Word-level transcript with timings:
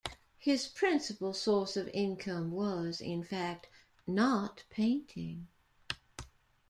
His 0.39 0.67
principal 0.67 1.31
source 1.31 1.77
of 1.77 1.87
income 1.89 2.49
was, 2.51 3.01
in 3.01 3.23
fact, 3.23 3.67
not 4.07 4.63
painting. 4.71 5.47